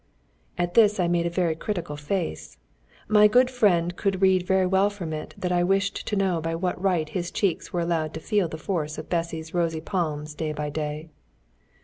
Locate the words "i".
0.99-1.07, 5.51-5.61